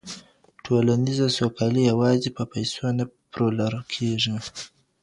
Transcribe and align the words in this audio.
ټولنیزه 0.65 1.27
سوکالي 1.37 1.81
یوازې 1.91 2.29
په 2.37 2.43
پیسو 2.53 2.85
نه 2.97 3.05
پلورل 3.31 3.83
کیږي. 3.93 4.35